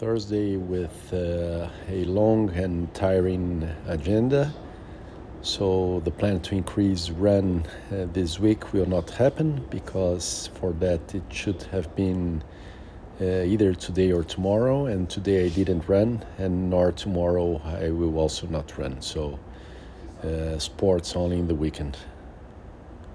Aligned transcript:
Thursday 0.00 0.56
with 0.56 1.12
uh, 1.12 1.68
a 1.90 2.04
long 2.06 2.48
and 2.56 2.88
tiring 2.94 3.68
agenda. 3.86 4.50
So 5.42 6.00
the 6.06 6.10
plan 6.10 6.40
to 6.40 6.54
increase 6.54 7.10
run 7.10 7.66
uh, 7.92 8.06
this 8.10 8.40
week 8.40 8.72
will 8.72 8.86
not 8.86 9.10
happen 9.10 9.66
because 9.68 10.48
for 10.54 10.72
that 10.84 11.14
it 11.14 11.22
should 11.28 11.64
have 11.64 11.94
been 11.96 12.42
uh, 13.20 13.42
either 13.52 13.74
today 13.74 14.10
or 14.10 14.24
tomorrow. 14.24 14.86
And 14.86 15.10
today 15.10 15.44
I 15.44 15.48
didn't 15.50 15.86
run, 15.86 16.24
and 16.38 16.70
nor 16.70 16.92
tomorrow 16.92 17.60
I 17.62 17.90
will 17.90 18.18
also 18.18 18.46
not 18.46 18.78
run. 18.78 19.02
So 19.02 19.38
uh, 20.24 20.58
sports 20.58 21.14
only 21.14 21.38
in 21.38 21.46
the 21.46 21.54
weekend. 21.54 21.98